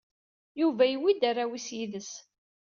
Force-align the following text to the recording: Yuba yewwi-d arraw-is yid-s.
Yuba 0.61 0.83
yewwi-d 0.87 1.21
arraw-is 1.29 1.67
yid-s. 1.75 2.11